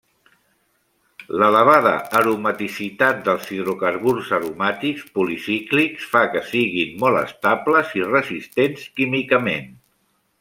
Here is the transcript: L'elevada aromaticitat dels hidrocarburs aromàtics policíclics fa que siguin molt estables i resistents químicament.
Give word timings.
L'elevada 1.41 1.91
aromaticitat 2.19 3.19
dels 3.27 3.45
hidrocarburs 3.57 4.31
aromàtics 4.37 5.03
policíclics 5.19 6.09
fa 6.15 6.23
que 6.37 6.43
siguin 6.53 6.97
molt 7.05 7.23
estables 7.23 7.93
i 8.01 8.07
resistents 8.13 8.89
químicament. 9.01 9.73